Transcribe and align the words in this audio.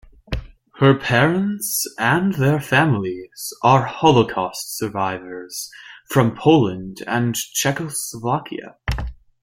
Her 0.79 0.95
parents 0.97 1.85
and 1.99 2.33
their 2.33 2.59
families 2.59 3.53
are 3.61 3.85
Holocaust 3.85 4.75
survivors 4.79 5.69
from 6.09 6.35
Poland 6.35 7.03
and 7.05 7.35
Czechoslovakia. 7.35 8.77